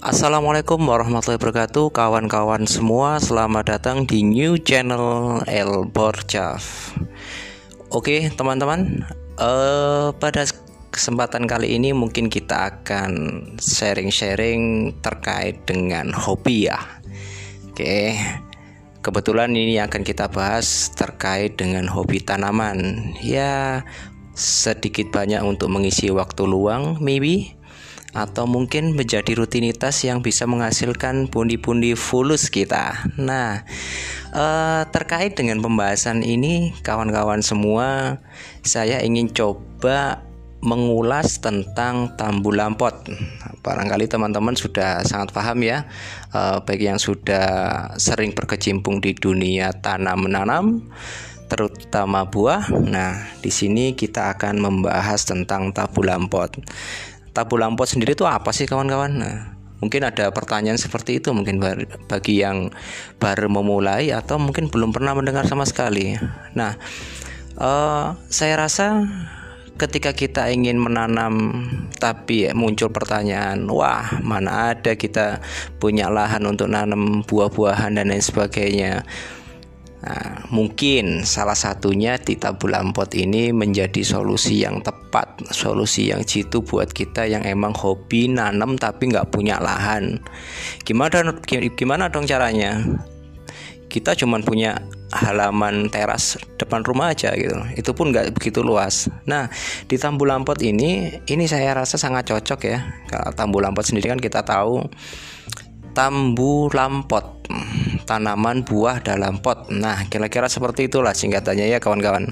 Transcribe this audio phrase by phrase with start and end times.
[0.00, 3.20] Assalamualaikum warahmatullahi wabarakatuh Kawan-kawan semua.
[3.20, 6.96] Selamat datang di new channel El Borjaf
[7.92, 9.04] Oke teman-teman
[9.36, 10.48] uh, Pada
[10.88, 13.12] kesempatan kali ini Mungkin kita akan
[13.60, 16.80] sharing-sharing Terkait dengan hobi ya.
[17.68, 18.16] Oke
[19.04, 23.12] Kebetulan ini akan kita bahas Terkait dengan hobi tanaman.
[23.20, 23.84] Ya
[24.32, 27.59] sedikit banyak untuk mengisi waktu luang maybe
[28.10, 33.06] atau mungkin menjadi rutinitas yang bisa menghasilkan pundi-pundi fulus kita.
[33.20, 33.62] Nah,
[34.34, 38.18] eh, terkait dengan pembahasan ini, kawan-kawan semua,
[38.66, 40.26] saya ingin coba
[40.60, 42.92] mengulas tentang tambu lampot.
[43.64, 45.88] Barangkali teman-teman sudah sangat paham ya,
[46.34, 47.48] eh, bagi yang sudah
[47.96, 50.64] sering berkecimpung di dunia tanam menanam
[51.50, 52.70] terutama buah.
[52.86, 56.54] Nah, di sini kita akan membahas tentang tabu lampot
[57.30, 59.12] tabu lampot sendiri itu apa sih kawan-kawan?
[59.20, 59.36] Nah,
[59.80, 61.58] mungkin ada pertanyaan seperti itu mungkin
[62.06, 62.68] bagi yang
[63.16, 66.14] baru memulai atau mungkin belum pernah mendengar sama sekali.
[66.52, 66.76] Nah,
[67.56, 69.04] uh, saya rasa
[69.80, 71.64] ketika kita ingin menanam
[71.96, 75.40] tapi muncul pertanyaan, wah mana ada kita
[75.80, 79.08] punya lahan untuk nanam buah-buahan dan lain sebagainya.
[80.00, 86.64] Nah, mungkin salah satunya di tabul pot ini menjadi solusi yang tepat, solusi yang jitu
[86.64, 90.16] buat kita yang emang hobi nanam tapi nggak punya lahan.
[90.88, 91.36] Gimana
[91.76, 92.80] gimana dong caranya?
[93.92, 97.58] Kita cuma punya halaman teras depan rumah aja gitu.
[97.76, 99.10] Itu pun nggak begitu luas.
[99.26, 99.50] Nah,
[99.84, 102.78] di tambu lampot ini, ini saya rasa sangat cocok ya.
[103.10, 104.86] Kalau tambu lampot sendiri kan kita tahu
[105.92, 107.46] tambu lampot
[108.06, 109.70] tanaman buah dalam pot.
[109.70, 112.30] Nah, kira-kira seperti itulah singkatannya ya kawan-kawan.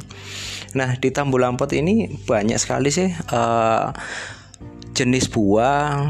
[0.74, 3.94] Nah, di tambu lampot ini banyak sekali sih uh,
[4.94, 6.02] jenis buah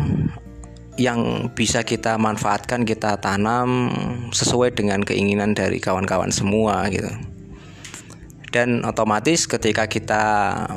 [0.99, 3.93] yang bisa kita manfaatkan, kita tanam
[4.35, 7.38] sesuai dengan keinginan dari kawan-kawan semua gitu
[8.49, 10.25] dan otomatis ketika kita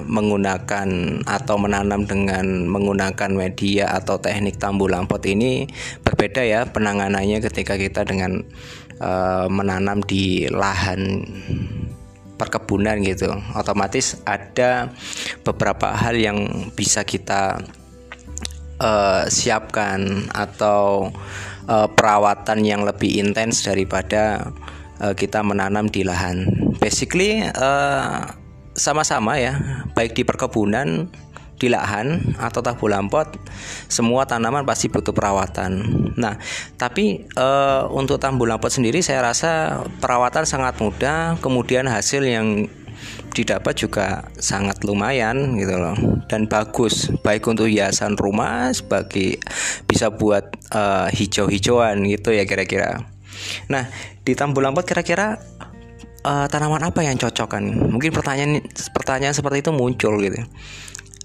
[0.04, 0.88] menggunakan
[1.24, 5.68] atau menanam dengan menggunakan media atau teknik tambu lampot ini
[6.04, 8.44] berbeda ya penanganannya ketika kita dengan
[9.00, 11.24] uh, menanam di lahan
[12.36, 13.30] perkebunan gitu.
[13.54, 14.90] Otomatis ada
[15.46, 17.62] beberapa hal yang bisa kita
[18.82, 21.14] uh, siapkan atau
[21.70, 24.50] uh, perawatan yang lebih intens daripada
[25.02, 26.46] uh, kita menanam di lahan.
[26.78, 28.30] Basically uh,
[28.78, 29.58] sama-sama ya,
[29.98, 31.10] baik di perkebunan,
[31.62, 33.38] di lahan atau tabu lampot,
[33.86, 35.86] semua tanaman pasti butuh perawatan.
[36.18, 36.38] Nah,
[36.78, 42.66] tapi uh, untuk tambu lampot sendiri saya rasa perawatan sangat mudah, kemudian hasil yang
[43.32, 45.96] didapat juga sangat lumayan gitu loh
[46.28, 49.40] dan bagus baik untuk hiasan rumah sebagai
[49.88, 53.08] bisa buat uh, hijau-hijauan gitu ya kira-kira.
[53.70, 53.88] Nah,
[54.22, 55.38] di Tambu Lampot kira-kira
[56.26, 57.64] uh, tanaman apa yang cocok kan?
[57.66, 58.62] Mungkin pertanyaan
[58.94, 60.42] pertanyaan seperti itu muncul gitu.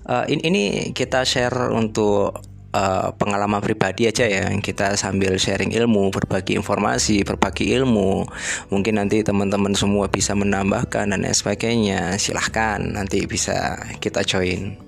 [0.06, 0.62] Uh, ini, ini
[0.94, 2.38] kita share untuk
[2.70, 4.46] uh, pengalaman pribadi aja ya.
[4.54, 8.26] Kita sambil sharing ilmu, berbagi informasi, berbagi ilmu.
[8.70, 12.14] Mungkin nanti teman-teman semua bisa menambahkan dan sebagainya.
[12.20, 14.78] Silahkan nanti bisa kita join.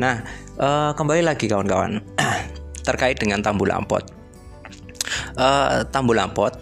[0.00, 0.24] Nah,
[0.56, 2.00] uh, kembali lagi kawan-kawan
[2.88, 4.19] terkait dengan tambu lampot
[5.36, 6.56] uh, tambu lampot.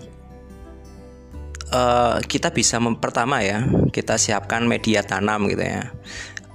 [1.68, 3.60] Uh, kita bisa pertama ya
[3.92, 5.92] kita siapkan media tanam gitu ya.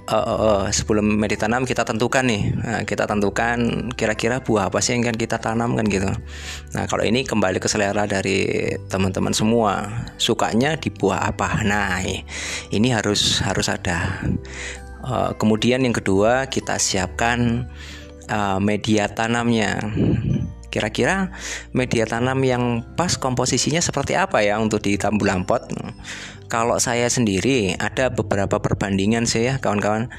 [0.04, 2.52] Uh, uh, uh, sebelum media tanam kita tentukan nih.
[2.60, 6.12] Nah, kita tentukan kira-kira buah apa sih yang akan kita tanam kan gitu.
[6.76, 9.88] Nah kalau ini kembali ke selera dari teman-teman semua
[10.20, 11.64] sukanya di buah apa?
[11.64, 12.04] Nah
[12.68, 14.20] ini harus harus ada.
[15.00, 17.64] Uh, kemudian yang kedua kita siapkan
[18.28, 19.80] uh, media tanamnya
[20.74, 21.30] Kira-kira
[21.70, 25.70] media tanam yang pas komposisinya seperti apa ya untuk di tambu lampot?
[26.50, 30.10] Kalau saya sendiri ada beberapa perbandingan sih ya kawan-kawan.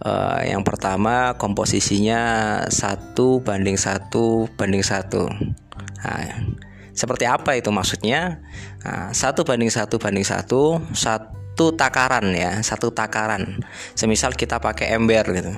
[0.00, 5.28] Uh, yang pertama komposisinya satu banding satu banding satu.
[6.00, 6.40] Nah,
[6.96, 8.42] seperti apa itu maksudnya?
[8.82, 13.60] Nah, satu banding satu banding satu satu takaran ya satu takaran
[13.92, 15.52] semisal kita pakai ember gitu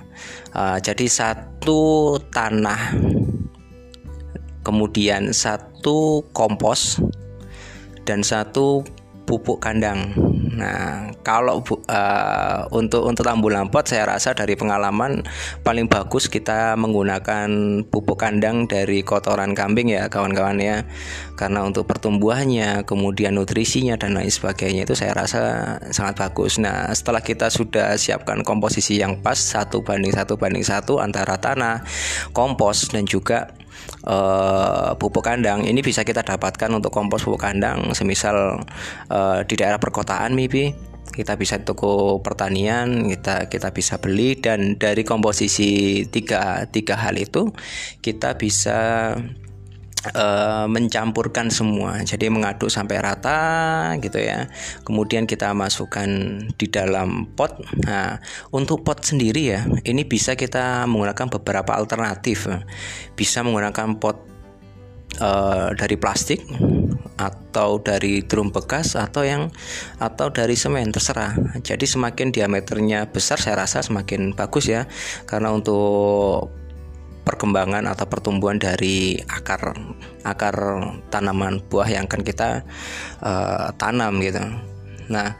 [0.58, 2.98] uh, jadi satu tanah
[4.62, 7.03] kemudian satu kompos
[8.06, 8.82] dan satu
[9.23, 10.12] pupuk kandang.
[10.53, 15.25] Nah, kalau uh, untuk untuk tambu lampot saya rasa dari pengalaman
[15.64, 17.49] paling bagus kita menggunakan
[17.88, 20.85] pupuk kandang dari kotoran kambing ya kawan-kawan ya.
[21.41, 25.41] Karena untuk pertumbuhannya, kemudian nutrisinya dan lain sebagainya itu saya rasa
[25.88, 26.61] sangat bagus.
[26.61, 31.81] Nah, setelah kita sudah siapkan komposisi yang pas satu banding satu banding satu antara tanah,
[32.37, 33.56] kompos dan juga
[34.06, 35.66] uh, pupuk kandang.
[35.66, 38.62] Ini bisa kita dapatkan untuk kompos pupuk kandang semisal
[39.10, 40.75] uh, di daerah perkotaan maybe
[41.12, 47.52] kita bisa toko pertanian kita kita bisa beli dan dari komposisi tiga tiga hal itu
[48.00, 49.12] kita bisa
[50.10, 52.02] uh, mencampurkan semua.
[52.02, 53.40] Jadi mengaduk sampai rata
[54.02, 54.50] gitu ya.
[54.82, 56.08] Kemudian kita masukkan
[56.58, 57.62] di dalam pot.
[57.87, 58.19] Nah
[58.50, 62.50] untuk pot sendiri ya ini bisa kita menggunakan beberapa alternatif.
[63.14, 64.26] Bisa menggunakan pot
[65.22, 66.43] uh, dari plastik
[67.20, 69.52] atau dari drum bekas atau yang
[70.00, 71.37] atau dari semen terserah.
[71.60, 74.88] Jadi semakin diameternya besar saya rasa semakin bagus ya.
[75.28, 76.62] Karena untuk
[77.22, 79.74] perkembangan atau pertumbuhan dari akar
[80.26, 80.56] akar
[81.10, 82.66] tanaman buah yang akan kita
[83.22, 84.42] uh, tanam gitu.
[85.10, 85.34] Nah,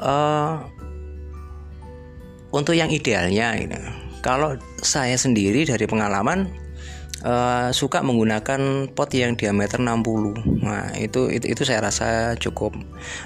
[0.00, 0.64] uh,
[2.52, 3.76] untuk yang idealnya, gitu,
[4.20, 6.48] kalau saya sendiri dari pengalaman
[7.24, 10.62] uh, suka menggunakan pot yang diameter 60.
[10.62, 12.76] Nah, itu itu itu saya rasa cukup.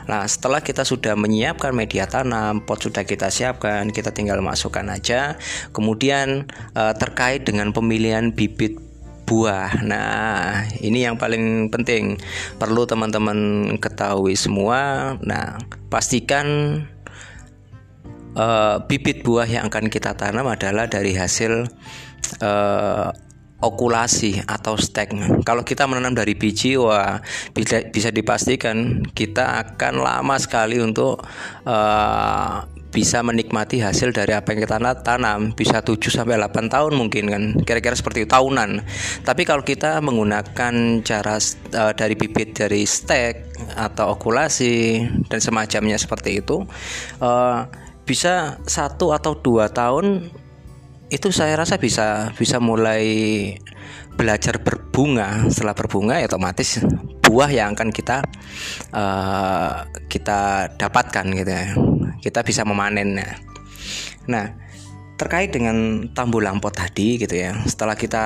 [0.08, 5.40] Nah, setelah kita sudah menyiapkan media tanam, pot sudah kita siapkan, kita tinggal masukkan aja.
[5.72, 8.78] Kemudian uh, terkait dengan pemilihan bibit
[9.26, 9.82] buah.
[9.82, 12.16] Nah, ini yang paling penting.
[12.62, 15.12] Perlu teman-teman ketahui semua.
[15.26, 15.58] Nah,
[15.90, 16.46] pastikan
[18.38, 21.66] uh, bibit buah yang akan kita tanam adalah dari hasil
[22.38, 23.10] uh,
[23.66, 25.12] okulasi atau stek.
[25.42, 27.18] Kalau kita menanam dari biji, wah
[27.50, 31.20] bisa bisa dipastikan kita akan lama sekali untuk
[31.66, 32.64] uh,
[32.96, 37.42] bisa menikmati hasil dari apa yang kita tanam bisa 7 sampai 8 tahun mungkin kan
[37.60, 38.80] kira-kira seperti tahunan.
[39.20, 41.36] Tapi kalau kita menggunakan cara
[41.76, 46.64] uh, dari bibit dari stek atau okulasi dan semacamnya seperti itu
[47.20, 47.68] uh,
[48.08, 50.32] bisa satu atau dua tahun
[51.06, 53.06] itu saya rasa bisa bisa mulai
[54.16, 55.46] belajar berbunga.
[55.52, 56.82] Setelah berbunga ya otomatis
[57.22, 58.24] buah yang akan kita
[58.90, 61.66] uh, kita dapatkan gitu ya.
[62.18, 63.38] Kita bisa memanennya.
[64.26, 64.66] Nah
[65.16, 67.54] terkait dengan tambu lampot tadi gitu ya.
[67.64, 68.24] Setelah kita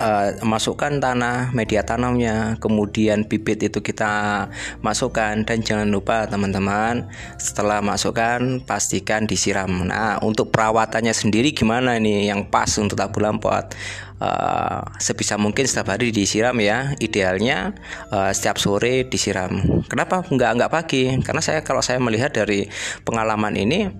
[0.00, 4.46] uh, masukkan tanah media tanamnya kemudian bibit itu kita
[4.80, 7.08] masukkan dan jangan lupa teman-teman
[7.40, 9.68] setelah masukkan pastikan disiram.
[9.88, 13.76] Nah untuk perawatannya sendiri gimana ini yang pas untuk tabu lampot?
[14.16, 16.96] Uh, sebisa mungkin setiap hari disiram ya.
[16.96, 17.76] Idealnya
[18.08, 19.84] uh, setiap sore disiram.
[19.92, 21.12] Kenapa nggak nggak pagi?
[21.20, 22.64] Karena saya kalau saya melihat dari
[23.04, 23.92] pengalaman ini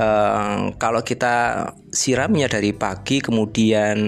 [0.00, 1.68] uh, kalau kita
[1.98, 3.98] siramnya dari pagi kemudian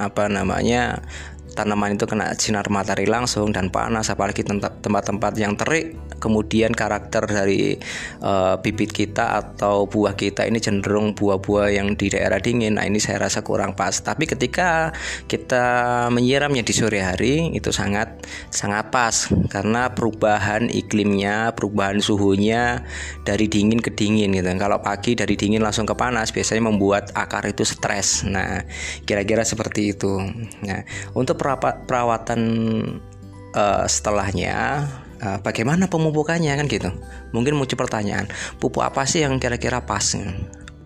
[0.00, 1.04] apa namanya
[1.52, 4.40] tanaman itu kena sinar matahari langsung dan panas apalagi
[4.80, 5.92] tempat-tempat yang terik
[6.24, 7.76] kemudian karakter dari
[8.24, 12.80] uh, bibit kita atau buah kita ini cenderung buah-buah yang di daerah dingin.
[12.80, 13.92] Nah ini saya rasa kurang pas.
[14.00, 14.96] Tapi ketika
[15.28, 19.28] kita menyiramnya di sore hari itu sangat sangat pas.
[19.52, 22.80] Karena perubahan iklimnya perubahan suhunya
[23.28, 24.48] dari dingin ke dingin gitu.
[24.56, 28.24] Kalau pagi dari dingin langsung ke panas biasanya membuat akar itu stres.
[28.24, 28.64] Nah
[29.04, 30.16] kira-kira seperti itu.
[30.64, 30.80] Nah
[31.12, 32.40] untuk perawatan
[33.52, 34.88] uh, setelahnya
[35.22, 36.54] uh, bagaimana pemupukannya?
[36.58, 36.90] Kan gitu.
[37.30, 38.26] Mungkin muncul pertanyaan
[38.58, 40.16] pupuk apa sih yang kira-kira pas?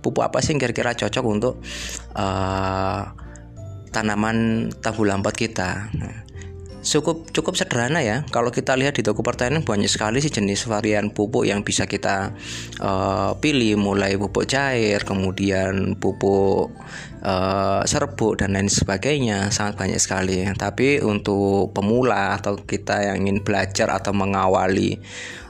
[0.04, 1.54] Pupuk apa sih yang kira-kira cocok untuk
[2.16, 3.03] uh,
[3.94, 5.88] tanaman tabu lambat kita?
[5.96, 6.28] Nah,
[6.88, 8.24] cukup cukup sederhana ya.
[8.32, 12.32] Kalau kita lihat di toko pertanian banyak sekali sih jenis varian pupuk yang bisa kita
[12.80, 16.72] uh, pilih mulai pupuk cair, kemudian pupuk
[17.20, 20.48] uh, serbuk dan lain sebagainya sangat banyak sekali.
[20.56, 24.96] Tapi untuk pemula atau kita yang ingin belajar atau mengawali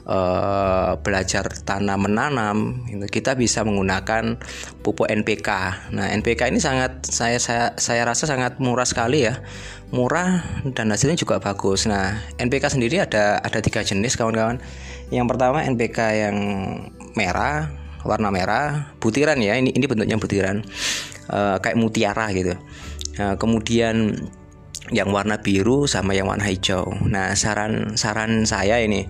[0.09, 2.57] uh, belajar tanam menanam
[2.89, 4.41] itu kita bisa menggunakan
[4.81, 5.49] pupuk NPK.
[5.93, 9.39] Nah, NPK ini sangat saya saya saya rasa sangat murah sekali ya.
[9.93, 10.41] Murah
[10.73, 11.85] dan hasilnya juga bagus.
[11.85, 14.57] Nah, NPK sendiri ada ada tiga jenis kawan-kawan.
[15.13, 15.97] Yang pertama NPK
[16.29, 16.37] yang
[17.13, 17.69] merah,
[18.01, 19.57] warna merah, butiran ya.
[19.57, 20.65] Ini ini bentuknya butiran.
[21.29, 22.57] Uh, kayak mutiara gitu.
[23.21, 24.17] Nah, kemudian
[24.89, 26.89] yang warna biru sama yang warna hijau.
[27.05, 29.05] Nah, saran saran saya ini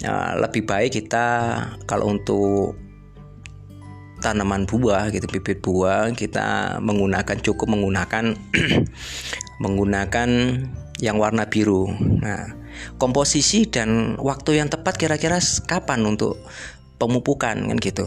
[0.00, 1.26] ya, lebih baik kita
[1.84, 2.78] kalau untuk
[4.24, 8.32] tanaman buah gitu bibit buah kita menggunakan cukup menggunakan
[9.64, 10.28] menggunakan
[11.02, 11.90] yang warna biru.
[12.24, 12.54] Nah,
[12.96, 16.40] komposisi dan waktu yang tepat kira-kira kapan untuk
[16.96, 18.06] pemupukan kan gitu.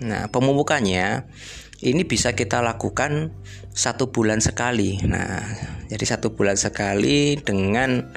[0.00, 1.28] Nah, pemupukannya
[1.82, 3.34] ini bisa kita lakukan
[3.74, 4.98] satu bulan sekali.
[5.06, 5.42] Nah,
[5.92, 8.10] jadi satu bulan sekali dengan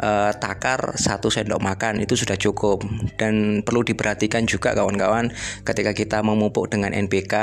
[0.00, 2.84] uh, takar satu sendok makan itu sudah cukup
[3.20, 5.32] dan perlu diperhatikan juga kawan-kawan
[5.64, 7.34] ketika kita memupuk dengan NPK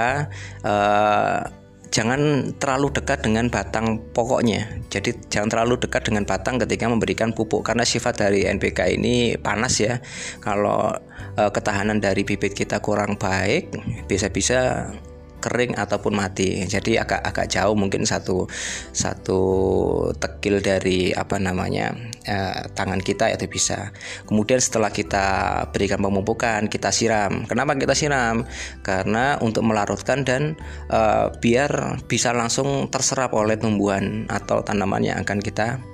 [0.66, 1.42] uh,
[1.94, 4.66] jangan terlalu dekat dengan batang pokoknya.
[4.90, 9.78] Jadi jangan terlalu dekat dengan batang ketika memberikan pupuk karena sifat dari NPK ini panas
[9.78, 10.02] ya.
[10.42, 10.90] Kalau
[11.38, 13.70] uh, ketahanan dari bibit kita kurang baik,
[14.10, 14.90] bisa-bisa
[15.44, 16.64] kering ataupun mati.
[16.64, 18.48] Jadi agak agak jauh mungkin satu
[18.96, 19.42] satu
[20.16, 21.92] tekil dari apa namanya
[22.24, 23.92] eh, tangan kita itu bisa.
[24.24, 25.28] Kemudian setelah kita
[25.76, 27.44] berikan pemupukan, kita siram.
[27.44, 28.48] Kenapa kita siram?
[28.80, 30.56] Karena untuk melarutkan dan
[30.88, 35.93] eh, biar bisa langsung terserap oleh tumbuhan atau tanaman yang akan kita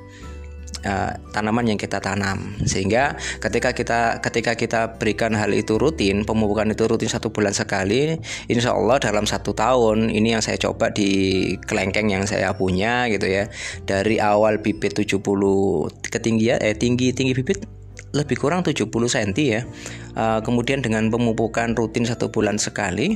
[0.85, 2.55] uh, tanaman yang kita tanam.
[2.63, 8.19] Sehingga ketika kita ketika kita berikan hal itu rutin pemupukan itu rutin satu bulan sekali
[8.51, 13.27] insya Allah dalam satu tahun ini yang saya coba di kelengkeng yang saya punya gitu
[13.27, 13.47] ya
[13.87, 15.21] dari awal bibit 70
[16.09, 17.63] ketinggian eh tinggi tinggi bibit
[18.09, 19.61] lebih kurang 70 cm ya.
[20.17, 23.15] Uh, kemudian dengan pemupukan rutin satu bulan sekali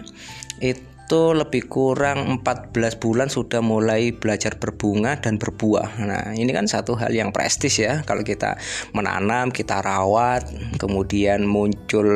[0.62, 6.00] itu itu lebih kurang 14 bulan sudah mulai belajar berbunga dan berbuah.
[6.00, 8.56] Nah, ini kan satu hal yang prestis ya kalau kita
[8.96, 10.48] menanam, kita rawat,
[10.80, 12.08] kemudian muncul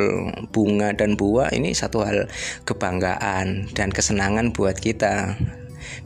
[0.55, 2.31] bunga dan buah, ini satu hal
[2.63, 5.35] kebanggaan dan kesenangan buat kita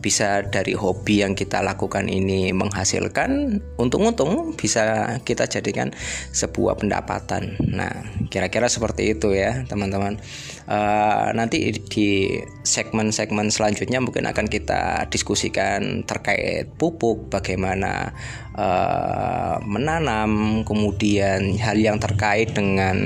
[0.01, 5.93] bisa dari hobi yang kita lakukan ini menghasilkan untung-untung bisa kita jadikan
[6.33, 7.55] sebuah pendapatan.
[7.69, 8.03] Nah,
[8.33, 10.17] kira-kira seperti itu ya, teman-teman.
[10.65, 18.11] Uh, nanti di segmen-segmen selanjutnya mungkin akan kita diskusikan terkait pupuk, bagaimana
[18.55, 22.97] uh, menanam, kemudian hal yang terkait dengan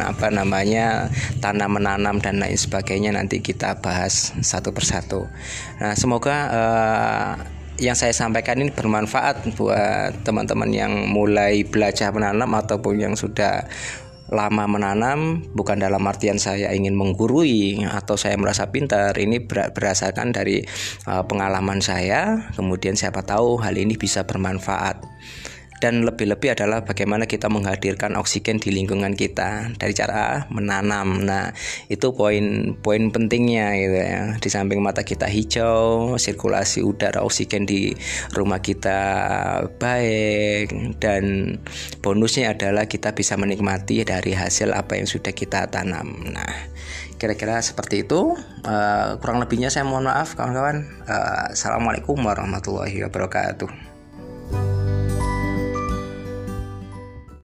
[0.00, 5.28] apa namanya tanam menanam dan lain sebagainya nanti kita bahas satu persatu.
[5.80, 7.32] Nah, semoga uh,
[7.78, 13.70] yang saya sampaikan ini bermanfaat buat teman-teman yang mulai belajar menanam ataupun yang sudah
[14.28, 19.16] lama menanam bukan dalam artian saya ingin menggurui atau saya merasa pintar.
[19.16, 20.60] Ini berdasarkan dari
[21.08, 22.48] uh, pengalaman saya.
[22.52, 25.00] Kemudian siapa tahu hal ini bisa bermanfaat
[25.78, 31.22] dan lebih-lebih adalah bagaimana kita menghadirkan oksigen di lingkungan kita dari cara menanam.
[31.22, 31.54] Nah,
[31.86, 34.22] itu poin-poin pentingnya gitu ya.
[34.38, 37.94] Di samping mata kita hijau, sirkulasi udara oksigen di
[38.34, 38.98] rumah kita
[39.78, 41.56] baik dan
[42.02, 46.10] bonusnya adalah kita bisa menikmati dari hasil apa yang sudah kita tanam.
[46.34, 46.54] Nah,
[47.22, 48.34] kira-kira seperti itu.
[48.66, 50.86] Uh, kurang lebihnya saya mohon maaf kawan-kawan.
[51.06, 53.87] Uh, Assalamualaikum warahmatullahi wabarakatuh.